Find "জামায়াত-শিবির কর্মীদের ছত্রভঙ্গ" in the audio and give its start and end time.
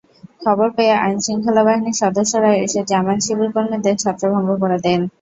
2.89-4.49